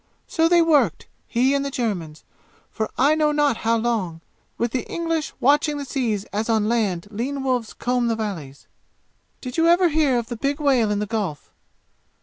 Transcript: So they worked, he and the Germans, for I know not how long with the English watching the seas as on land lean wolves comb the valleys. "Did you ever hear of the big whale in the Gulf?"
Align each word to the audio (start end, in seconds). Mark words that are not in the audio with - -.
So 0.25 0.49
they 0.49 0.63
worked, 0.63 1.05
he 1.27 1.53
and 1.53 1.63
the 1.63 1.69
Germans, 1.69 2.23
for 2.71 2.89
I 2.97 3.13
know 3.13 3.31
not 3.31 3.57
how 3.57 3.77
long 3.77 4.21
with 4.57 4.71
the 4.71 4.83
English 4.91 5.31
watching 5.39 5.77
the 5.77 5.85
seas 5.85 6.23
as 6.33 6.49
on 6.49 6.67
land 6.67 7.07
lean 7.11 7.43
wolves 7.43 7.71
comb 7.73 8.07
the 8.07 8.15
valleys. 8.15 8.65
"Did 9.41 9.57
you 9.57 9.67
ever 9.67 9.89
hear 9.89 10.17
of 10.17 10.25
the 10.29 10.37
big 10.37 10.59
whale 10.59 10.89
in 10.89 10.97
the 10.97 11.05
Gulf?" 11.05 11.51